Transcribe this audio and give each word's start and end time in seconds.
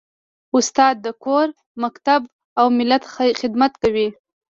استاد 0.57 0.95
د 1.05 1.07
کور، 1.23 1.47
مکتب 1.83 2.21
او 2.59 2.65
ملت 2.77 3.03
خدمت 3.39 3.73
کوي. 3.81 4.07